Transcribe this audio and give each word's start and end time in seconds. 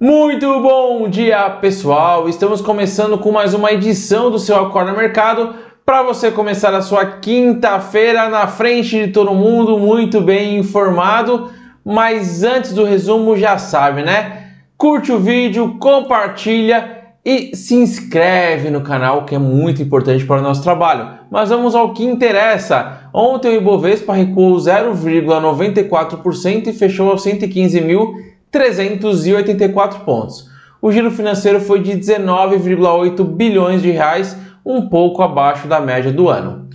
Muito 0.00 0.60
bom 0.60 1.08
dia, 1.08 1.48
pessoal! 1.60 2.28
Estamos 2.28 2.60
começando 2.60 3.16
com 3.16 3.30
mais 3.30 3.54
uma 3.54 3.70
edição 3.70 4.28
do 4.28 4.40
seu 4.40 4.56
Acorda 4.56 4.92
Mercado 4.92 5.54
para 5.86 6.02
você 6.02 6.32
começar 6.32 6.74
a 6.74 6.82
sua 6.82 7.06
quinta-feira 7.06 8.28
na 8.28 8.48
frente 8.48 9.06
de 9.06 9.12
todo 9.12 9.32
mundo, 9.32 9.78
muito 9.78 10.20
bem 10.20 10.58
informado. 10.58 11.48
Mas 11.84 12.42
antes 12.42 12.72
do 12.72 12.82
resumo, 12.82 13.36
já 13.36 13.56
sabe, 13.56 14.02
né? 14.02 14.48
Curte 14.76 15.12
o 15.12 15.20
vídeo, 15.20 15.76
compartilha 15.78 17.04
e 17.24 17.54
se 17.54 17.76
inscreve 17.76 18.70
no 18.70 18.80
canal, 18.80 19.24
que 19.24 19.36
é 19.36 19.38
muito 19.38 19.80
importante 19.80 20.26
para 20.26 20.40
o 20.40 20.42
nosso 20.42 20.64
trabalho. 20.64 21.20
Mas 21.30 21.50
vamos 21.50 21.76
ao 21.76 21.94
que 21.94 22.04
interessa. 22.04 23.08
Ontem 23.14 23.50
o 23.50 23.60
Ibovespa 23.60 24.12
recuou 24.12 24.56
0,94% 24.56 26.66
e 26.66 26.72
fechou 26.72 27.12
aos 27.12 27.22
115.384 28.54 30.04
pontos. 30.04 30.48
O 30.80 30.92
giro 30.92 31.10
financeiro 31.10 31.60
foi 31.60 31.82
de 31.82 31.92
19,8 31.92 33.24
bilhões 33.24 33.82
de 33.82 33.90
reais, 33.90 34.36
um 34.64 34.88
pouco 34.88 35.22
abaixo 35.22 35.66
da 35.66 35.80
média 35.80 36.12
do 36.12 36.28
ano. 36.28 36.68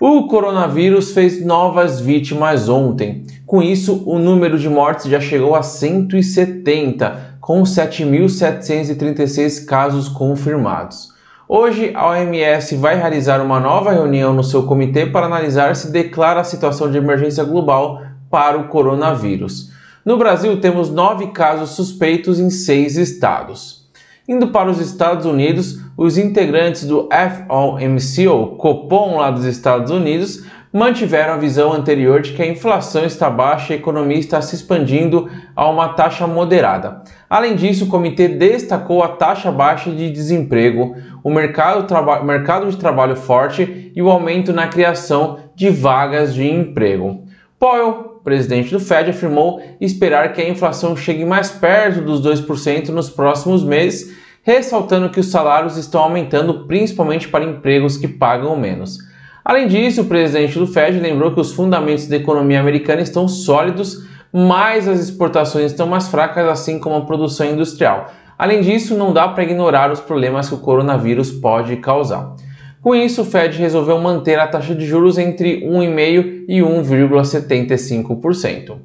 O 0.00 0.28
coronavírus 0.28 1.12
fez 1.12 1.44
novas 1.44 2.00
vítimas 2.00 2.68
ontem. 2.68 3.26
Com 3.44 3.62
isso, 3.62 4.02
o 4.06 4.18
número 4.18 4.58
de 4.58 4.68
mortes 4.68 5.06
já 5.06 5.20
chegou 5.20 5.54
a 5.54 5.62
170 5.62 7.38
com 7.40 7.62
7.736 7.62 9.66
casos 9.66 10.08
confirmados. 10.08 11.10
Hoje, 11.48 11.90
a 11.94 12.10
OMS 12.10 12.76
vai 12.76 12.96
realizar 12.96 13.42
uma 13.42 13.58
nova 13.58 13.90
reunião 13.90 14.32
no 14.32 14.44
seu 14.44 14.62
comitê 14.62 15.04
para 15.04 15.26
analisar 15.26 15.74
se 15.74 15.90
declara 15.90 16.40
a 16.40 16.44
situação 16.44 16.90
de 16.90 16.96
emergência 16.96 17.42
global 17.42 18.00
para 18.30 18.56
o 18.56 18.68
coronavírus. 18.68 19.70
No 20.04 20.16
Brasil, 20.16 20.58
temos 20.60 20.90
nove 20.90 21.26
casos 21.28 21.70
suspeitos 21.70 22.40
em 22.40 22.48
seis 22.48 22.96
estados. 22.96 23.80
Indo 24.26 24.48
para 24.48 24.70
os 24.70 24.80
Estados 24.80 25.26
Unidos, 25.26 25.78
os 25.96 26.16
integrantes 26.16 26.84
do 26.84 27.06
FOMC, 27.10 28.26
ou 28.26 28.56
Copom 28.56 29.18
lá 29.18 29.30
dos 29.30 29.44
Estados 29.44 29.90
Unidos, 29.90 30.44
mantiveram 30.72 31.34
a 31.34 31.36
visão 31.36 31.72
anterior 31.72 32.22
de 32.22 32.32
que 32.32 32.42
a 32.42 32.46
inflação 32.46 33.04
está 33.04 33.28
baixa 33.28 33.72
e 33.72 33.76
a 33.76 33.78
economia 33.78 34.18
está 34.18 34.40
se 34.40 34.54
expandindo 34.54 35.28
a 35.54 35.68
uma 35.68 35.88
taxa 35.88 36.26
moderada. 36.26 37.02
Além 37.28 37.54
disso, 37.54 37.84
o 37.84 37.88
comitê 37.88 38.28
destacou 38.28 39.02
a 39.02 39.08
taxa 39.08 39.50
baixa 39.50 39.90
de 39.90 40.10
desemprego, 40.10 40.96
o 41.22 41.30
mercado, 41.30 41.86
mercado 42.24 42.70
de 42.70 42.76
trabalho 42.76 43.16
forte 43.16 43.92
e 43.94 44.00
o 44.00 44.08
aumento 44.08 44.52
na 44.52 44.68
criação 44.68 45.40
de 45.54 45.68
vagas 45.68 46.32
de 46.32 46.48
emprego. 46.48 47.24
Powell, 47.58 48.09
presidente 48.22 48.70
do 48.70 48.80
Fed, 48.80 49.10
afirmou 49.10 49.62
esperar 49.80 50.32
que 50.32 50.40
a 50.40 50.48
inflação 50.48 50.96
chegue 50.96 51.24
mais 51.24 51.50
perto 51.50 52.00
dos 52.00 52.20
2% 52.20 52.88
nos 52.88 53.10
próximos 53.10 53.64
meses, 53.64 54.14
ressaltando 54.42 55.10
que 55.10 55.20
os 55.20 55.30
salários 55.30 55.76
estão 55.76 56.02
aumentando 56.02 56.66
principalmente 56.66 57.28
para 57.28 57.44
empregos 57.44 57.96
que 57.96 58.08
pagam 58.08 58.56
menos. 58.56 58.98
Além 59.44 59.66
disso, 59.66 60.02
o 60.02 60.06
presidente 60.06 60.58
do 60.58 60.66
Fed 60.66 60.98
lembrou 60.98 61.32
que 61.32 61.40
os 61.40 61.52
fundamentos 61.52 62.06
da 62.06 62.16
economia 62.16 62.60
americana 62.60 63.00
estão 63.00 63.26
sólidos, 63.26 64.06
mas 64.32 64.86
as 64.86 65.00
exportações 65.00 65.72
estão 65.72 65.86
mais 65.86 66.08
fracas, 66.08 66.46
assim 66.48 66.78
como 66.78 66.96
a 66.96 67.00
produção 67.04 67.46
industrial. 67.46 68.12
Além 68.38 68.60
disso, 68.60 68.96
não 68.96 69.12
dá 69.12 69.28
para 69.28 69.42
ignorar 69.42 69.90
os 69.90 70.00
problemas 70.00 70.48
que 70.48 70.54
o 70.54 70.58
coronavírus 70.58 71.30
pode 71.30 71.76
causar. 71.76 72.34
Com 72.82 72.94
isso, 72.94 73.22
o 73.22 73.24
Fed 73.24 73.58
resolveu 73.58 73.98
manter 73.98 74.38
a 74.38 74.46
taxa 74.46 74.74
de 74.74 74.86
juros 74.86 75.18
entre 75.18 75.66
1,5% 75.66 76.44
e 76.48 76.60
1,75%. 76.60 78.76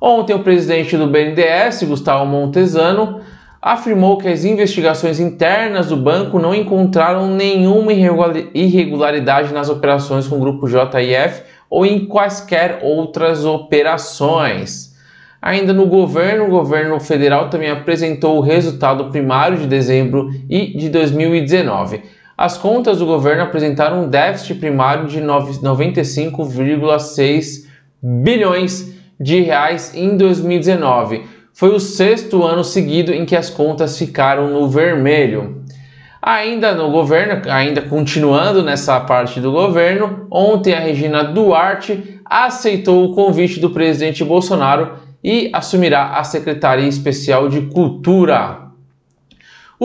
Ontem, 0.00 0.34
o 0.34 0.40
presidente 0.40 0.96
do 0.96 1.06
BNDES, 1.06 1.84
Gustavo 1.84 2.26
Montesano, 2.26 3.20
afirmou 3.62 4.18
que 4.18 4.28
as 4.28 4.44
investigações 4.44 5.20
internas 5.20 5.86
do 5.86 5.96
banco 5.96 6.38
não 6.38 6.54
encontraram 6.54 7.28
nenhuma 7.28 7.92
irregularidade 7.92 9.54
nas 9.54 9.70
operações 9.70 10.26
com 10.26 10.36
o 10.36 10.40
grupo 10.40 10.68
JIF 10.68 11.42
ou 11.70 11.86
em 11.86 12.06
quaisquer 12.06 12.80
outras 12.82 13.44
operações. 13.44 14.92
Ainda 15.40 15.72
no 15.72 15.86
governo, 15.86 16.46
o 16.46 16.50
governo 16.50 16.98
federal 16.98 17.48
também 17.48 17.70
apresentou 17.70 18.38
o 18.38 18.40
resultado 18.40 19.10
primário 19.10 19.56
de 19.56 19.66
dezembro 19.66 20.30
e 20.50 20.76
de 20.76 20.88
2019. 20.88 22.02
As 22.36 22.58
contas 22.58 22.98
do 22.98 23.06
governo 23.06 23.44
apresentaram 23.44 24.02
um 24.04 24.08
déficit 24.08 24.56
primário 24.56 25.06
de 25.06 25.20
95,6 25.20 27.68
bilhões 28.02 28.92
de 29.20 29.40
reais 29.40 29.94
em 29.94 30.16
2019 30.16 31.22
foi 31.52 31.72
o 31.72 31.78
sexto 31.78 32.42
ano 32.42 32.64
seguido 32.64 33.14
em 33.14 33.24
que 33.24 33.36
as 33.36 33.48
contas 33.48 33.96
ficaram 33.96 34.50
no 34.50 34.68
vermelho. 34.68 35.62
Ainda 36.20 36.74
no 36.74 36.90
governo, 36.90 37.48
ainda 37.50 37.82
continuando 37.82 38.60
nessa 38.62 38.98
parte 38.98 39.40
do 39.40 39.52
governo, 39.52 40.26
ontem 40.30 40.74
a 40.74 40.80
Regina 40.80 41.22
Duarte 41.22 42.20
aceitou 42.24 43.04
o 43.04 43.14
convite 43.14 43.60
do 43.60 43.70
presidente 43.70 44.24
Bolsonaro 44.24 44.94
e 45.22 45.50
assumirá 45.52 46.18
a 46.18 46.24
Secretaria 46.24 46.88
Especial 46.88 47.48
de 47.48 47.60
Cultura. 47.62 48.63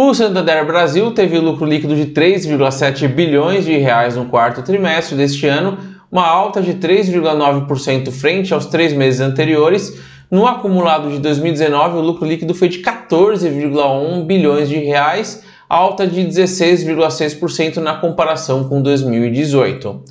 O 0.02 0.14
Santander 0.14 0.66
Brasil 0.66 1.12
teve 1.12 1.38
lucro 1.40 1.66
líquido 1.66 1.94
de 1.94 2.06
3,7 2.06 3.06
bilhões 3.10 3.66
de 3.66 3.76
reais 3.76 4.16
no 4.16 4.28
quarto 4.28 4.62
trimestre 4.62 5.18
deste 5.18 5.46
ano, 5.46 5.78
uma 6.10 6.26
alta 6.26 6.62
de 6.62 6.76
3,9% 6.76 8.10
frente 8.10 8.54
aos 8.54 8.68
três 8.68 8.94
meses 8.94 9.20
anteriores 9.20 10.00
no 10.32 10.48
acumulado 10.48 11.10
de 11.10 11.20
2019, 11.20 11.98
o 11.98 12.02
lucro 12.02 12.26
líquido 12.26 12.54
foi 12.54 12.70
de 12.70 12.80
14,1 12.80 14.26
bilhões 14.26 14.70
de 14.70 14.78
reais, 14.78 15.44
alta 15.68 16.08
de 16.08 16.22
16,6% 16.22 17.76
na 17.82 17.96
comparação 17.96 18.70
com 18.70 18.82
2018. 18.82 20.02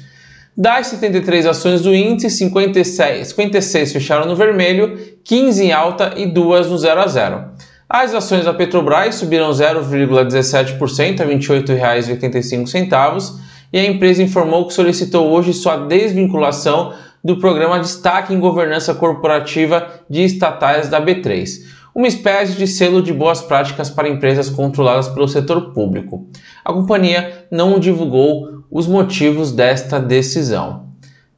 Das 0.54 0.88
73 0.88 1.46
ações 1.46 1.80
do 1.80 1.94
índice, 1.94 2.28
56, 2.36 3.28
56 3.28 3.92
fecharam 3.94 4.26
no 4.26 4.36
vermelho, 4.36 4.98
15 5.24 5.64
em 5.64 5.72
alta 5.72 6.12
e 6.14 6.26
2 6.26 6.66
no 6.66 6.76
0 6.76 7.00
a 7.00 7.06
0. 7.06 7.44
As 7.90 8.12
ações 8.12 8.44
da 8.44 8.52
Petrobras 8.52 9.14
subiram 9.14 9.50
0,17% 9.50 11.22
a 11.22 11.24
R$ 11.24 11.38
28,85 11.38 13.36
e 13.72 13.78
a 13.78 13.86
empresa 13.86 14.22
informou 14.22 14.66
que 14.66 14.74
solicitou 14.74 15.30
hoje 15.30 15.54
sua 15.54 15.78
desvinculação 15.78 16.92
do 17.24 17.38
programa 17.38 17.80
Destaque 17.80 18.34
em 18.34 18.38
Governança 18.38 18.94
Corporativa 18.94 19.88
de 20.08 20.22
Estatais 20.22 20.90
da 20.90 21.00
B3, 21.00 21.62
uma 21.94 22.06
espécie 22.06 22.58
de 22.58 22.66
selo 22.66 23.00
de 23.00 23.10
boas 23.10 23.40
práticas 23.40 23.88
para 23.88 24.06
empresas 24.06 24.50
controladas 24.50 25.08
pelo 25.08 25.26
setor 25.26 25.72
público. 25.72 26.28
A 26.62 26.74
companhia 26.74 27.46
não 27.50 27.78
divulgou 27.78 28.64
os 28.70 28.86
motivos 28.86 29.50
desta 29.50 29.98
decisão. 29.98 30.88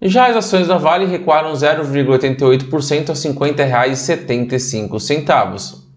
Já 0.02 0.26
as 0.26 0.36
ações 0.36 0.66
da 0.66 0.78
Vale 0.78 1.06
recuaram 1.06 1.52
0,88% 1.52 3.10
a 3.10 3.12
R$ 3.12 3.18
50,75. 3.20 5.89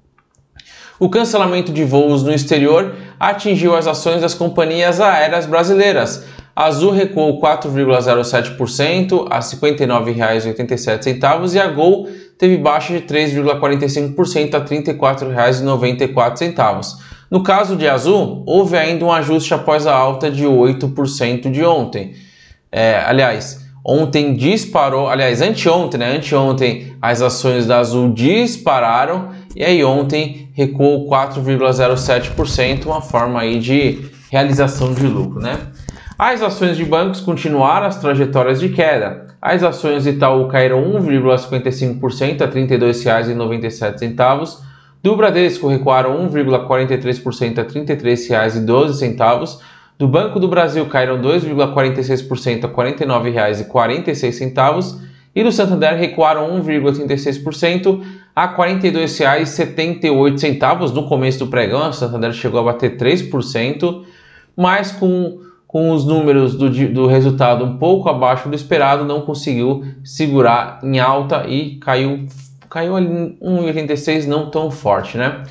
O 1.04 1.10
cancelamento 1.10 1.74
de 1.74 1.84
voos 1.84 2.24
no 2.24 2.34
exterior 2.34 2.96
atingiu 3.20 3.76
as 3.76 3.88
ações 3.88 4.22
das 4.22 4.34
companhias 4.34 5.02
aéreas 5.02 5.46
brasileiras, 5.46 6.24
Azul 6.56 6.94
recuou 6.94 7.42
4,07% 7.42 9.28
a 9.30 9.36
R$ 9.36 9.42
59,87 9.42 11.56
e 11.56 11.60
a 11.60 11.68
Gol 11.68 12.08
teve 12.38 12.56
baixa 12.56 12.94
de 12.94 13.02
3,45% 13.02 14.54
a 14.54 14.60
R$ 14.60 14.66
34,94. 14.66 16.96
No 17.30 17.44
caso 17.44 17.76
de 17.76 17.86
Azul, 17.86 18.42
houve 18.48 18.78
ainda 18.78 19.04
um 19.04 19.12
ajuste 19.12 19.54
após 19.54 19.86
a 19.86 19.94
alta 19.94 20.32
de 20.32 20.46
8% 20.46 21.52
de 21.52 21.66
ontem. 21.66 22.14
É, 22.72 23.04
aliás, 23.06 23.62
ontem 23.86 24.36
disparou, 24.36 25.10
aliás, 25.10 25.42
anteontem, 25.42 26.00
né? 26.00 26.16
Anteontem 26.16 26.96
as 27.02 27.22
ações 27.22 27.66
da 27.66 27.80
Azul 27.80 28.14
dispararam 28.14 29.43
e 29.56 29.64
aí 29.64 29.84
ontem 29.84 30.50
recuou 30.54 31.08
4,07%, 31.10 32.86
uma 32.86 33.02
forma 33.02 33.42
aí 33.42 33.60
de 33.60 34.00
realização 34.32 34.94
de 34.94 35.06
lucro, 35.06 35.40
né? 35.40 35.60
As 36.18 36.42
ações 36.42 36.76
de 36.78 36.86
bancos 36.86 37.20
continuaram 37.22 37.86
as 37.88 37.98
trajetórias 37.98 38.60
de 38.60 38.70
queda. 38.70 39.28
As 39.42 39.62
ações 39.62 40.08
Itaú 40.08 40.48
caíram 40.48 40.82
1,55% 40.94 42.42
a 42.42 42.46
R$ 42.46 42.52
32,97. 42.52 44.64
Do 45.04 45.16
Bradesco 45.18 45.68
recuaram 45.68 46.30
1,43% 46.30 47.60
a 47.60 47.64
R$ 47.64 47.68
33,12. 47.68 49.60
Do 49.98 50.08
Banco 50.08 50.40
do 50.40 50.48
Brasil 50.48 50.86
caíram 50.86 51.22
2,46% 51.22 52.64
a 52.64 52.68
R$ 52.68 52.74
49,46. 52.74 55.02
E 55.36 55.44
do 55.44 55.52
Santander 55.52 55.96
recuaram 55.96 56.58
1,36% 56.64 58.02
a 58.36 58.48
R$ 58.48 58.56
42,78. 58.80 60.94
No 60.94 61.08
começo 61.08 61.40
do 61.40 61.48
pregão, 61.48 61.90
o 61.90 61.94
Santander 61.94 62.34
chegou 62.34 62.60
a 62.60 62.64
bater 62.64 62.98
3%, 62.98 64.04
mas 64.56 64.92
com 64.92 65.42
com 65.74 65.90
os 65.90 66.06
números 66.06 66.56
do, 66.56 66.70
do 66.70 67.08
resultado 67.08 67.66
um 67.66 67.80
pouco 67.80 68.08
abaixo 68.08 68.48
do 68.48 68.54
esperado, 68.54 69.04
não 69.04 69.22
conseguiu 69.22 69.84
segurar 70.04 70.80
em 70.84 71.00
alta 71.00 71.48
e 71.48 71.78
caiu, 71.78 72.28
caiu 72.70 72.96
ali 72.96 73.36
1,86, 73.42 74.28
não 74.28 74.52
tão 74.52 74.70
forte, 74.70 75.18
né? 75.18 75.42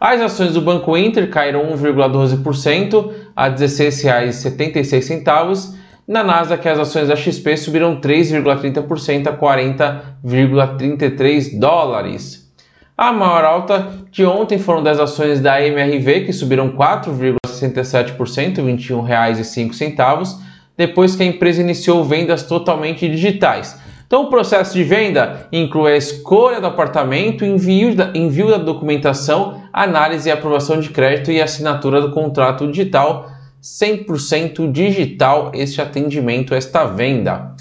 As 0.00 0.18
ações 0.22 0.54
do 0.54 0.62
Banco 0.62 0.96
Inter 0.96 1.28
caíram 1.28 1.76
1,12% 1.76 3.12
a 3.36 3.48
R$ 3.48 3.54
16,76. 3.54 5.75
Na 6.06 6.22
Nasdaq, 6.22 6.68
as 6.68 6.78
ações 6.78 7.08
da 7.08 7.16
XP 7.16 7.56
subiram 7.56 8.00
3,30% 8.00 9.26
a 9.26 9.36
40,33 9.36 11.58
dólares. 11.58 12.48
A 12.96 13.12
maior 13.12 13.44
alta 13.44 13.88
de 14.12 14.24
ontem 14.24 14.56
foram 14.56 14.84
das 14.84 15.00
ações 15.00 15.40
da 15.40 15.60
MRV, 15.60 16.26
que 16.26 16.32
subiram 16.32 16.70
4,67%, 16.70 18.58
R$ 18.58 18.72
21,05, 18.72 20.38
depois 20.76 21.16
que 21.16 21.24
a 21.24 21.26
empresa 21.26 21.60
iniciou 21.60 22.04
vendas 22.04 22.44
totalmente 22.44 23.08
digitais. 23.08 23.76
Então, 24.06 24.26
o 24.26 24.30
processo 24.30 24.74
de 24.74 24.84
venda 24.84 25.48
inclui 25.50 25.92
a 25.92 25.96
escolha 25.96 26.60
do 26.60 26.68
apartamento, 26.68 27.44
envio 27.44 27.96
da, 27.96 28.12
envio 28.14 28.48
da 28.48 28.58
documentação, 28.58 29.60
análise 29.72 30.28
e 30.28 30.32
aprovação 30.32 30.78
de 30.78 30.90
crédito 30.90 31.32
e 31.32 31.42
assinatura 31.42 32.00
do 32.00 32.12
contrato 32.12 32.70
digital 32.70 33.34
100% 33.66 34.70
digital 34.70 35.50
este 35.52 35.82
atendimento, 35.82 36.54
esta 36.54 36.84
venda. 36.84 37.56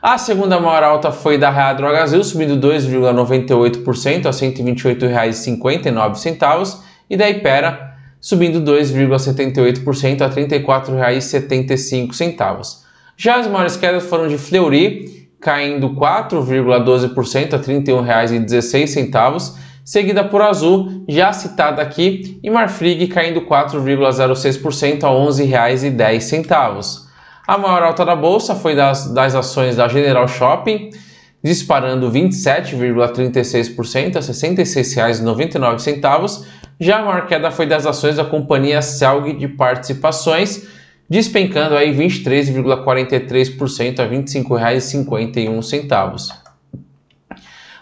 A 0.00 0.16
segunda 0.16 0.58
maior 0.58 0.82
alta 0.82 1.12
foi 1.12 1.36
da 1.36 1.50
Real 1.50 1.76
Drogazil, 1.76 2.24
subindo 2.24 2.56
2,98% 2.56 4.26
a 4.26 4.30
R$ 4.30 4.34
128,59 4.34 6.78
e 7.08 7.16
da 7.16 7.28
Ipera, 7.28 7.96
subindo 8.18 8.60
2,78% 8.62 10.22
a 10.22 10.28
R$ 10.28 10.34
34,75. 10.34 12.80
Já 13.16 13.36
as 13.36 13.46
maiores 13.46 13.76
quedas 13.76 14.02
foram 14.04 14.26
de 14.26 14.38
Fleury, 14.38 15.28
caindo 15.38 15.90
4,12% 15.90 17.52
a 17.52 17.58
R$ 17.58 17.62
31,16, 17.62 19.52
seguida 19.84 20.24
por 20.24 20.40
Azul, 20.42 21.04
já 21.08 21.32
citada 21.32 21.80
aqui, 21.82 22.38
e 22.42 22.50
Marfrig 22.50 23.06
caindo 23.08 23.42
4,06% 23.42 25.04
a 25.04 25.08
R$ 25.08 25.14
11,10. 25.14 27.02
A 27.46 27.56
maior 27.58 27.82
alta 27.82 28.04
da 28.04 28.14
bolsa 28.14 28.54
foi 28.54 28.76
das, 28.76 29.12
das 29.12 29.34
ações 29.34 29.74
da 29.76 29.88
General 29.88 30.28
Shopping, 30.28 30.90
disparando 31.42 32.08
27,36% 32.10 34.16
a 34.16 34.20
R$ 34.20 34.26
66,99. 34.26 36.44
Já 36.78 37.00
a 37.00 37.04
maior 37.04 37.26
queda 37.26 37.50
foi 37.50 37.66
das 37.66 37.84
ações 37.84 38.14
da 38.16 38.24
companhia 38.24 38.80
Celg 38.80 39.34
de 39.34 39.48
Participações, 39.48 40.68
despencando 41.10 41.76
aí 41.76 41.92
23,43% 41.94 43.98
a 43.98 44.04
R$ 44.04 44.18
25,51. 44.18 46.41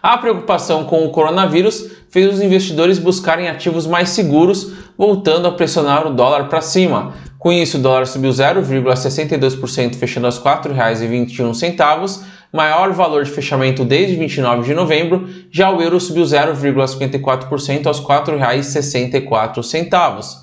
A 0.03 0.17
preocupação 0.17 0.85
com 0.85 1.05
o 1.05 1.11
coronavírus 1.11 1.91
fez 2.09 2.33
os 2.33 2.41
investidores 2.41 2.99
buscarem 2.99 3.49
ativos 3.49 3.87
mais 3.87 4.09
seguros, 4.11 4.73
voltando 4.97 5.47
a 5.47 5.53
pressionar 5.53 6.07
o 6.07 6.15
dólar 6.15 6.49
para 6.49 6.63
cima. 6.63 7.13
Com 7.39 7.53
isso, 7.53 7.77
o 7.77 7.81
dólar 7.81 8.07
subiu 8.07 8.31
0,62%, 8.31 9.97
fechando 9.97 10.27
aos 10.27 10.39
R$ 10.39 10.45
4,21, 10.45 12.23
maior 12.53 12.93
valor 12.93 13.25
de 13.25 13.31
fechamento 13.31 13.85
desde 13.85 14.17
29 14.17 14.65
de 14.65 14.75
novembro. 14.75 15.29
Já 15.51 15.71
o 15.71 15.83
euro 15.83 16.01
subiu 16.01 16.25
0,54% 16.25 17.87
aos 17.87 17.99
R$ 17.99 18.05
4,64. 18.05 20.41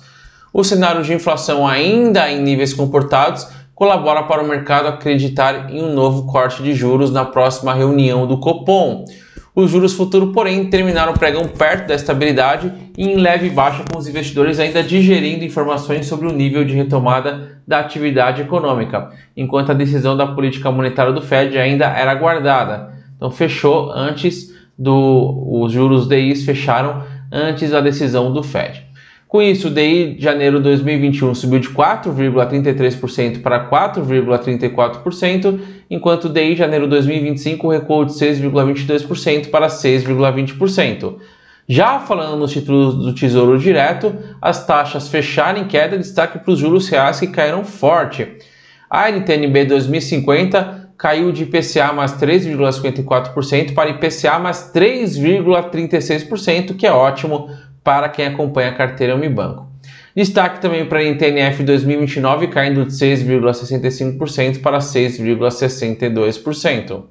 O 0.52 0.62
cenário 0.64 1.02
de 1.02 1.12
inflação 1.12 1.66
ainda 1.66 2.30
em 2.30 2.40
níveis 2.40 2.72
comportados 2.72 3.46
colabora 3.74 4.22
para 4.24 4.42
o 4.42 4.48
mercado 4.48 4.88
acreditar 4.88 5.70
em 5.70 5.82
um 5.82 5.94
novo 5.94 6.26
corte 6.26 6.62
de 6.62 6.74
juros 6.74 7.12
na 7.12 7.24
próxima 7.24 7.74
reunião 7.74 8.26
do 8.26 8.38
Copom. 8.38 9.04
Os 9.58 9.72
juros 9.72 9.92
futuros, 9.92 10.32
porém, 10.32 10.70
terminaram 10.70 11.12
o 11.12 11.18
pregão 11.18 11.48
perto 11.48 11.88
da 11.88 11.96
estabilidade 11.96 12.72
e 12.96 13.08
em 13.08 13.16
leve 13.16 13.50
baixa, 13.50 13.82
com 13.90 13.98
os 13.98 14.06
investidores 14.06 14.60
ainda 14.60 14.84
digerindo 14.84 15.44
informações 15.44 16.06
sobre 16.06 16.28
o 16.28 16.32
nível 16.32 16.64
de 16.64 16.74
retomada 16.74 17.58
da 17.66 17.80
atividade 17.80 18.40
econômica, 18.40 19.10
enquanto 19.36 19.72
a 19.72 19.74
decisão 19.74 20.16
da 20.16 20.28
política 20.28 20.70
monetária 20.70 21.12
do 21.12 21.20
Fed 21.20 21.58
ainda 21.58 21.86
era 21.86 22.12
aguardada. 22.12 22.92
Então, 23.16 23.32
fechou 23.32 23.90
antes 23.90 24.54
do. 24.78 25.44
Os 25.50 25.72
juros 25.72 26.06
DIs 26.06 26.44
fecharam 26.44 27.02
antes 27.32 27.72
da 27.72 27.80
decisão 27.80 28.32
do 28.32 28.44
Fed. 28.44 28.86
Com 29.28 29.40
isso, 29.42 29.68
o 29.68 29.70
DI 29.70 30.14
de 30.14 30.24
janeiro 30.24 30.56
de 30.56 30.62
2021 30.62 31.34
subiu 31.34 31.60
de 31.60 31.68
4,33% 31.68 33.42
para 33.42 33.68
4,34%, 33.68 35.60
enquanto 35.90 36.24
o 36.24 36.30
DI 36.30 36.52
de 36.52 36.56
janeiro 36.56 36.86
de 36.86 36.92
2025 36.92 37.68
recuou 37.68 38.06
de 38.06 38.12
6,22% 38.12 39.50
para 39.50 39.66
6,20%. 39.66 41.16
Já 41.68 42.00
falando 42.00 42.38
nos 42.38 42.52
títulos 42.52 42.94
do 42.94 43.12
Tesouro 43.12 43.58
Direto, 43.58 44.16
as 44.40 44.66
taxas 44.66 45.08
fecharam 45.08 45.60
em 45.60 45.66
queda, 45.66 45.98
destaque 45.98 46.38
para 46.38 46.50
os 46.50 46.58
juros 46.58 46.88
reais 46.88 47.20
que 47.20 47.26
caíram 47.26 47.62
forte. 47.62 48.26
A 48.88 49.10
NTNB 49.10 49.66
2050 49.66 50.88
caiu 50.96 51.30
de 51.30 51.42
IPCA 51.42 51.92
mais 51.92 52.14
3,54% 52.14 53.74
para 53.74 53.90
IPCA 53.90 54.38
mais 54.38 54.72
3,36%, 54.74 56.74
que 56.74 56.86
é 56.86 56.90
ótimo 56.90 57.50
para 57.82 58.08
quem 58.08 58.26
acompanha 58.26 58.70
a 58.70 58.74
carteira 58.74 59.14
Unibanco. 59.14 59.68
Destaque 60.14 60.60
também 60.60 60.86
para 60.86 60.98
a 60.98 61.04
NTNF 61.04 61.62
2029 61.62 62.48
caindo 62.48 62.84
de 62.84 62.92
6,65% 62.92 64.60
para 64.60 64.78
6,62%. 64.78 67.04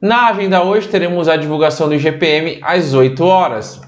Na 0.00 0.28
agenda 0.28 0.62
hoje 0.62 0.88
teremos 0.88 1.28
a 1.28 1.36
divulgação 1.36 1.88
do 1.88 1.94
IGPM 1.94 2.60
às 2.62 2.94
8 2.94 3.22
horas. 3.24 3.82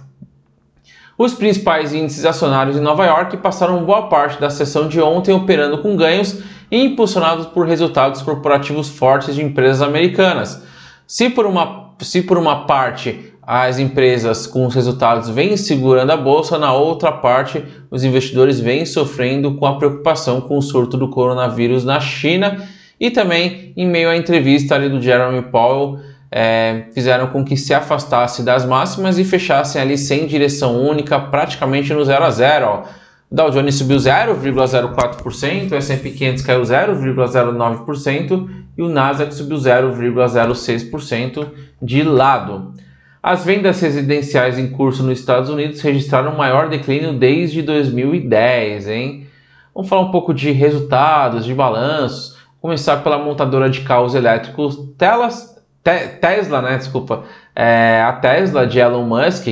Os 1.16 1.34
principais 1.34 1.94
índices 1.94 2.24
acionários 2.24 2.76
em 2.76 2.80
Nova 2.80 3.06
York 3.06 3.36
passaram 3.36 3.84
boa 3.84 4.08
parte 4.08 4.40
da 4.40 4.50
sessão 4.50 4.88
de 4.88 5.00
ontem 5.00 5.32
operando 5.32 5.78
com 5.78 5.96
ganhos 5.96 6.42
impulsionados 6.70 7.46
por 7.46 7.66
resultados 7.66 8.22
corporativos 8.22 8.88
fortes 8.88 9.34
de 9.34 9.42
empresas 9.42 9.82
americanas. 9.82 10.62
Se 11.06 11.30
por 11.30 11.46
uma, 11.46 11.94
se 12.00 12.22
por 12.22 12.38
uma 12.38 12.66
parte 12.66 13.31
as 13.44 13.80
empresas 13.80 14.46
com 14.46 14.66
os 14.66 14.74
resultados 14.74 15.28
vêm 15.28 15.56
segurando 15.56 16.10
a 16.10 16.16
bolsa, 16.16 16.58
na 16.58 16.72
outra 16.72 17.10
parte, 17.10 17.64
os 17.90 18.04
investidores 18.04 18.60
vêm 18.60 18.86
sofrendo 18.86 19.56
com 19.56 19.66
a 19.66 19.76
preocupação 19.76 20.40
com 20.40 20.56
o 20.56 20.62
surto 20.62 20.96
do 20.96 21.08
coronavírus 21.08 21.84
na 21.84 21.98
China 21.98 22.62
e 23.00 23.10
também 23.10 23.72
em 23.76 23.84
meio 23.86 24.08
à 24.08 24.16
entrevista 24.16 24.76
ali 24.76 24.88
do 24.88 25.02
Jeremy 25.02 25.42
Powell. 25.42 25.98
É, 26.34 26.84
fizeram 26.94 27.26
com 27.26 27.44
que 27.44 27.58
se 27.58 27.74
afastasse 27.74 28.42
das 28.42 28.64
máximas 28.64 29.18
e 29.18 29.24
fechassem 29.24 29.82
ali 29.82 29.98
sem 29.98 30.26
direção 30.26 30.80
única, 30.80 31.18
praticamente 31.18 31.92
no 31.92 32.02
0 32.02 32.24
a 32.24 32.30
0. 32.30 32.66
Ó. 32.66 32.84
O 33.30 33.34
Dow 33.34 33.50
Jones 33.50 33.74
subiu 33.74 33.98
0,04%, 33.98 35.72
o 35.72 35.74
S&P 35.74 36.10
500 36.10 36.42
caiu 36.42 36.62
0,09% 36.62 38.48
e 38.78 38.82
o 38.82 38.88
Nasdaq 38.88 39.34
subiu 39.34 39.58
0,06% 39.58 41.48
de 41.82 42.02
lado. 42.02 42.72
As 43.22 43.44
vendas 43.44 43.80
residenciais 43.80 44.58
em 44.58 44.66
curso 44.66 45.04
nos 45.04 45.20
Estados 45.20 45.48
Unidos 45.48 45.80
registraram 45.80 46.32
o 46.32 46.36
maior 46.36 46.68
declínio 46.68 47.12
desde 47.12 47.62
2010, 47.62 48.88
hein? 48.88 49.28
Vamos 49.72 49.88
falar 49.88 50.02
um 50.02 50.10
pouco 50.10 50.34
de 50.34 50.50
resultados, 50.50 51.44
de 51.44 51.54
balanços. 51.54 52.36
Começar 52.60 52.96
pela 52.96 53.18
montadora 53.18 53.70
de 53.70 53.82
carros 53.82 54.16
elétricos 54.16 54.76
Telas, 54.98 55.56
te, 55.84 56.08
Tesla, 56.20 56.62
né? 56.62 56.76
Desculpa. 56.76 57.22
É, 57.54 58.02
a 58.04 58.12
Tesla 58.14 58.66
de 58.66 58.80
Elon 58.80 59.04
Musk, 59.04 59.46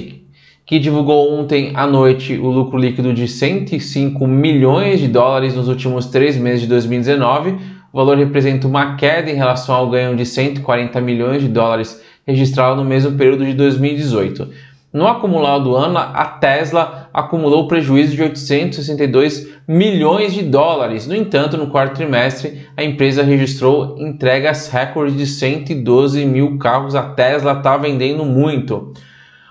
que 0.66 0.78
divulgou 0.80 1.32
ontem 1.32 1.70
à 1.76 1.86
noite 1.86 2.36
o 2.38 2.50
lucro 2.50 2.76
líquido 2.76 3.14
de 3.14 3.28
105 3.28 4.26
milhões 4.26 4.98
de 4.98 5.06
dólares 5.06 5.54
nos 5.54 5.68
últimos 5.68 6.06
três 6.06 6.36
meses 6.36 6.62
de 6.62 6.66
2019. 6.66 7.56
O 7.92 7.98
valor 7.98 8.18
representa 8.18 8.66
uma 8.66 8.96
queda 8.96 9.30
em 9.30 9.34
relação 9.36 9.76
ao 9.76 9.88
ganho 9.88 10.16
de 10.16 10.26
140 10.26 11.00
milhões 11.00 11.40
de 11.40 11.48
dólares 11.48 12.09
registrado 12.26 12.76
no 12.76 12.84
mesmo 12.84 13.16
período 13.16 13.44
de 13.44 13.54
2018. 13.54 14.48
No 14.92 15.06
acumulado 15.06 15.64
do 15.64 15.76
ano, 15.76 15.96
a 15.98 16.24
Tesla 16.24 17.08
acumulou 17.14 17.68
prejuízo 17.68 18.16
de 18.16 18.22
862 18.22 19.46
milhões 19.66 20.34
de 20.34 20.42
dólares. 20.42 21.06
No 21.06 21.14
entanto, 21.14 21.56
no 21.56 21.68
quarto 21.68 21.94
trimestre, 21.94 22.66
a 22.76 22.82
empresa 22.82 23.22
registrou 23.22 23.94
entregas 24.00 24.68
recordes 24.68 25.16
de 25.16 25.26
112 25.26 26.26
mil 26.26 26.58
carros. 26.58 26.96
A 26.96 27.04
Tesla 27.04 27.52
está 27.52 27.76
vendendo 27.76 28.24
muito. 28.24 28.92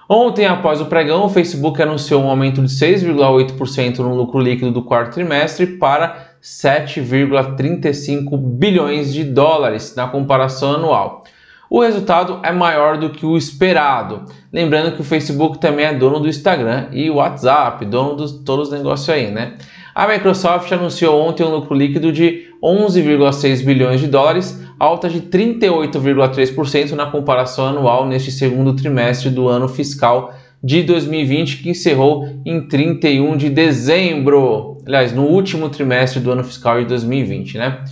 Ontem, 0.10 0.46
após 0.46 0.82
o 0.82 0.88
pregão, 0.88 1.24
o 1.24 1.30
Facebook 1.30 1.82
anunciou 1.82 2.22
um 2.22 2.30
aumento 2.30 2.62
de 2.62 2.68
6,8% 2.68 4.00
no 4.00 4.16
lucro 4.16 4.42
líquido 4.42 4.72
do 4.72 4.82
quarto 4.82 5.14
trimestre 5.14 5.68
para 5.68 6.32
7,35 6.44 8.38
bilhões 8.38 9.14
de 9.14 9.24
dólares 9.24 9.96
na 9.96 10.06
comparação 10.08 10.74
anual 10.74 11.24
o 11.70 11.82
resultado 11.82 12.40
é 12.44 12.52
maior 12.52 12.98
do 12.98 13.10
que 13.10 13.26
o 13.26 13.38
esperado. 13.38 14.26
Lembrando 14.52 14.96
que 14.96 15.02
o 15.02 15.04
Facebook 15.04 15.60
também 15.60 15.86
é 15.86 15.94
dono 15.94 16.20
do 16.20 16.28
Instagram 16.28 16.88
e 16.92 17.10
o 17.10 17.16
WhatsApp, 17.16 17.86
dono 17.86 18.16
de 18.16 18.40
todos 18.44 18.70
os 18.70 18.74
negócios 18.74 19.10
aí, 19.10 19.30
né? 19.30 19.54
A 19.94 20.08
Microsoft 20.08 20.72
anunciou 20.72 21.22
ontem 21.22 21.44
um 21.44 21.52
lucro 21.52 21.76
líquido 21.76 22.12
de 22.12 22.48
11,6 22.64 23.64
bilhões 23.64 24.00
de 24.00 24.08
dólares, 24.08 24.60
alta 24.80 25.10
de 25.10 25.22
38,3% 25.22 26.92
na 26.92 27.06
comparação 27.06 27.68
anual 27.68 28.08
neste 28.08 28.32
segundo 28.32 28.74
trimestre 28.74 29.30
do 29.30 29.48
ano 29.48 29.68
fiscal 29.68 30.34
de 30.64 30.84
2020, 30.84 31.58
que 31.58 31.70
encerrou 31.70 32.28
em 32.46 32.68
31 32.68 33.38
de 33.38 33.50
dezembro. 33.50 34.78
Aliás, 34.86 35.14
no 35.14 35.24
último 35.24 35.70
trimestre 35.70 36.20
do 36.20 36.32
ano 36.32 36.44
fiscal 36.44 36.80
de 36.80 36.86
2020, 36.86 37.58
né? 37.58 37.84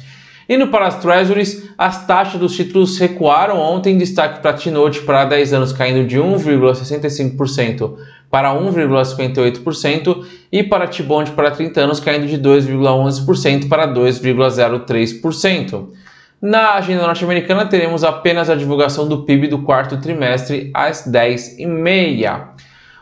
Indo 0.49 0.67
para 0.67 0.87
as 0.87 1.01
Treasuries, 1.01 1.69
as 1.77 2.07
taxas 2.07 2.39
dos 2.39 2.55
títulos 2.55 2.97
recuaram 2.97 3.59
ontem, 3.59 3.97
destaque 3.97 4.41
para 4.41 4.53
T-Note 4.53 5.01
para 5.01 5.25
10 5.25 5.53
anos 5.53 5.73
caindo 5.73 6.07
de 6.07 6.17
1,65% 6.17 7.97
para 8.29 8.53
1,58% 8.53 10.25
e 10.51 10.63
para 10.63 10.87
T-Bond 10.87 11.31
para 11.31 11.51
30 11.51 11.81
anos 11.81 11.99
caindo 11.99 12.27
de 12.27 12.37
2,11% 12.37 13.67
para 13.67 13.87
2,03%. 13.87 15.87
Na 16.41 16.75
agenda 16.75 17.07
norte-americana 17.07 17.65
teremos 17.65 18.03
apenas 18.03 18.49
a 18.49 18.55
divulgação 18.55 19.07
do 19.07 19.23
PIB 19.23 19.47
do 19.47 19.63
quarto 19.63 19.99
trimestre 19.99 20.69
às 20.73 21.07
10h30. 21.07 22.49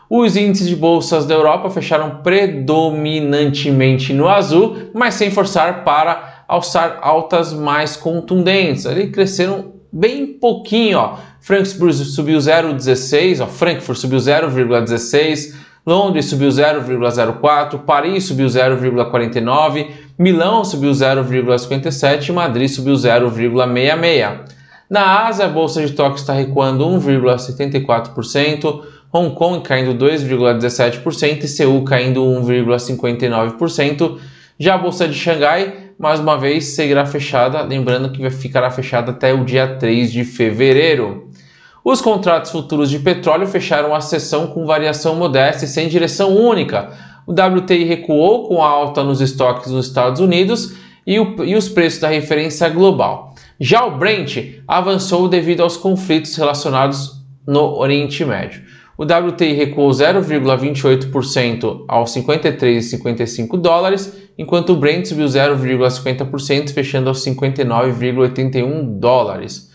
Os 0.08 0.36
índices 0.36 0.68
de 0.68 0.76
bolsas 0.76 1.26
da 1.26 1.34
Europa 1.34 1.68
fecharam 1.68 2.22
predominantemente 2.22 4.12
no 4.12 4.28
azul, 4.28 4.76
mas 4.94 5.14
sem 5.14 5.32
forçar 5.32 5.84
para 5.84 6.35
alçar 6.48 6.98
altas 7.02 7.52
mais 7.52 7.96
contundentes. 7.96 8.86
Ali 8.86 9.08
cresceram 9.08 9.72
bem 9.92 10.26
pouquinho, 10.26 10.98
ó. 10.98 11.18
Frankfurt 11.40 11.94
subiu 11.94 12.38
0,16, 12.38 13.42
ó. 13.42 13.46
Frankfurt 13.46 13.98
subiu 13.98 14.18
0,16, 14.18 15.54
Londres 15.86 16.26
subiu 16.26 16.48
0,04, 16.48 17.78
Paris 17.84 18.24
subiu 18.24 18.46
0,49, 18.46 19.86
Milão 20.18 20.64
subiu 20.64 20.90
0,57 20.90 22.28
e 22.28 22.32
Madrid 22.32 22.68
subiu 22.68 22.94
0,66. 22.94 24.56
Na 24.88 25.26
Ásia, 25.26 25.46
a 25.46 25.48
bolsa 25.48 25.84
de 25.84 25.92
Tóquio 25.92 26.16
está 26.16 26.32
recuando 26.32 26.84
1,74%, 26.86 28.82
Hong 29.12 29.34
Kong 29.34 29.62
caindo 29.62 29.94
2,17% 29.94 31.44
e 31.44 31.48
Seul 31.48 31.84
caindo 31.84 32.22
1,59%. 32.22 34.18
Já 34.58 34.74
a 34.74 34.78
bolsa 34.78 35.06
de 35.06 35.14
Xangai 35.14 35.85
mais 35.98 36.20
uma 36.20 36.36
vez 36.36 36.66
seguirá 36.66 37.06
fechada, 37.06 37.62
lembrando 37.62 38.10
que 38.10 38.28
ficará 38.30 38.70
fechada 38.70 39.12
até 39.12 39.32
o 39.32 39.44
dia 39.44 39.76
3 39.76 40.12
de 40.12 40.24
fevereiro. 40.24 41.30
Os 41.82 42.00
contratos 42.00 42.50
futuros 42.50 42.90
de 42.90 42.98
petróleo 42.98 43.46
fecharam 43.46 43.94
a 43.94 44.00
sessão 44.00 44.48
com 44.48 44.66
variação 44.66 45.14
modesta 45.14 45.64
e 45.64 45.68
sem 45.68 45.88
direção 45.88 46.36
única. 46.36 46.92
O 47.26 47.32
WTI 47.32 47.84
recuou 47.84 48.46
com 48.48 48.62
alta 48.62 49.02
nos 49.02 49.20
estoques 49.20 49.70
nos 49.70 49.86
Estados 49.86 50.20
Unidos 50.20 50.76
e, 51.06 51.18
o, 51.18 51.44
e 51.44 51.54
os 51.54 51.68
preços 51.68 52.00
da 52.00 52.08
referência 52.08 52.68
global. 52.68 53.34
Já 53.58 53.84
o 53.86 53.96
Brent 53.96 54.36
avançou 54.68 55.28
devido 55.28 55.62
aos 55.62 55.76
conflitos 55.76 56.36
relacionados 56.36 57.22
no 57.46 57.78
Oriente 57.78 58.24
Médio. 58.24 58.62
O 58.98 59.04
WTI 59.04 59.52
recuou 59.52 59.90
0,28% 59.90 61.84
aos 61.86 62.14
53,55 62.14 63.60
dólares, 63.60 64.25
enquanto 64.38 64.70
o 64.70 64.76
Brent 64.76 65.06
subiu 65.06 65.26
0,50%, 65.26 66.72
fechando 66.72 67.08
aos 67.08 67.24
59,81 67.24 68.98
dólares. 68.98 69.70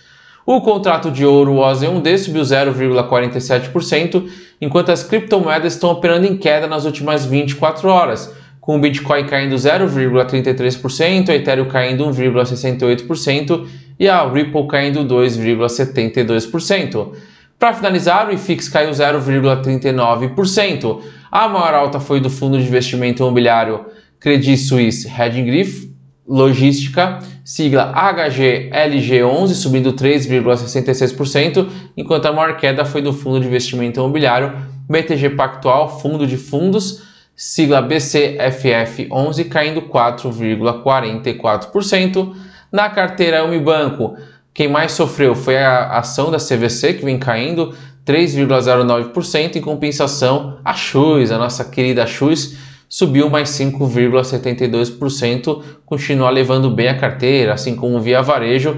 O 0.45 0.61
contrato 0.61 1.11
de 1.11 1.25
ouro 1.25 1.55
OZ1D 1.55 2.17
subiu 2.17 2.41
0,47%, 2.41 4.27
enquanto 4.59 4.91
as 4.91 5.03
criptomoedas 5.03 5.73
estão 5.73 5.91
operando 5.91 6.25
em 6.25 6.35
queda 6.35 6.67
nas 6.67 6.83
últimas 6.85 7.25
24 7.25 7.87
horas, 7.87 8.35
com 8.59 8.75
o 8.75 8.79
Bitcoin 8.79 9.25
caindo 9.25 9.55
0,33%, 9.55 11.29
a 11.29 11.35
Ethereum 11.35 11.65
caindo 11.65 12.05
1,68% 12.05 13.67
e 13.99 14.09
a 14.09 14.27
Ripple 14.27 14.67
caindo 14.67 15.05
2,72%. 15.05 17.11
Para 17.57 17.73
finalizar, 17.73 18.27
o 18.27 18.33
IFIX 18.33 18.69
caiu 18.69 18.91
0,39%. 18.91 21.01
A 21.31 21.47
maior 21.47 21.73
alta 21.75 21.99
foi 21.99 22.19
do 22.19 22.29
fundo 22.29 22.57
de 22.57 22.63
investimento 22.63 23.21
imobiliário 23.21 23.85
Credit 24.21 24.55
Suisse 24.55 25.09
Hedging 25.09 25.45
Griff 25.45 25.91
Logística, 26.27 27.17
sigla 27.43 27.91
HGLG11, 27.93 29.47
subindo 29.49 29.93
3,66%, 29.93 31.67
enquanto 31.97 32.27
a 32.27 32.31
maior 32.31 32.55
queda 32.55 32.85
foi 32.85 33.01
do 33.01 33.11
fundo 33.11 33.39
de 33.39 33.47
investimento 33.47 33.99
imobiliário 33.99 34.53
BTG 34.87 35.31
Pactual 35.31 35.99
Fundo 35.99 36.27
de 36.27 36.37
Fundos, 36.37 37.01
sigla 37.35 37.81
BCFF11, 37.81 39.49
caindo 39.49 39.81
4,44%. 39.81 42.35
Na 42.71 42.89
carteira 42.89 43.43
Unibanco, 43.43 44.15
quem 44.53 44.67
mais 44.67 44.91
sofreu 44.91 45.33
foi 45.33 45.57
a 45.57 45.97
ação 45.97 46.29
da 46.29 46.37
CVC, 46.37 46.93
que 46.93 47.03
vem 47.03 47.17
caindo 47.17 47.73
3,09%. 48.05 49.55
Em 49.55 49.61
compensação, 49.61 50.59
a 50.63 50.73
Chus, 50.73 51.31
a 51.31 51.37
nossa 51.37 51.65
querida 51.65 52.05
Chus, 52.05 52.60
subiu 52.91 53.27
mais 53.29 53.49
5,72%, 53.51 55.63
continua 55.85 56.29
levando 56.29 56.69
bem 56.69 56.89
a 56.89 56.99
carteira, 56.99 57.53
assim 57.53 57.73
como 57.73 58.01
via 58.01 58.21
varejo. 58.21 58.77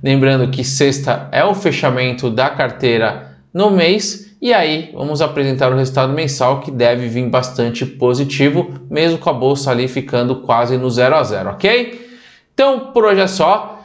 Lembrando 0.00 0.48
que 0.48 0.62
sexta 0.62 1.28
é 1.32 1.44
o 1.44 1.56
fechamento 1.56 2.30
da 2.30 2.50
carteira 2.50 3.36
no 3.52 3.68
mês. 3.68 4.36
E 4.40 4.54
aí, 4.54 4.92
vamos 4.94 5.20
apresentar 5.20 5.72
o 5.72 5.76
resultado 5.76 6.12
mensal 6.12 6.60
que 6.60 6.70
deve 6.70 7.08
vir 7.08 7.28
bastante 7.28 7.84
positivo, 7.84 8.74
mesmo 8.88 9.18
com 9.18 9.28
a 9.28 9.32
bolsa 9.32 9.72
ali 9.72 9.88
ficando 9.88 10.36
quase 10.36 10.78
no 10.78 10.88
0 10.88 11.16
a 11.16 11.24
0, 11.24 11.50
ok? 11.50 12.08
Então, 12.54 12.92
por 12.92 13.04
hoje 13.04 13.22
é 13.22 13.26
só. 13.26 13.82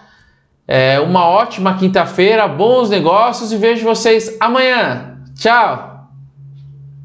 É 0.67 0.99
uma 0.99 1.25
ótima 1.25 1.79
quinta-feira, 1.79 2.47
bons 2.47 2.91
negócios 2.91 3.51
e 3.51 3.57
vejo 3.57 3.83
vocês 3.83 4.37
amanhã. 4.39 5.17
Tchau! 5.35 5.92